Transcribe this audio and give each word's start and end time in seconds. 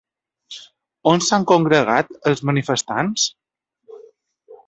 On 1.11 1.21
s'han 1.25 1.45
congregat 1.51 2.09
els 2.31 2.41
manifestants? 2.51 3.27